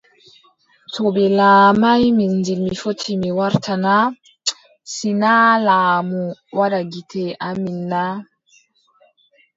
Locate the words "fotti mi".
2.81-3.29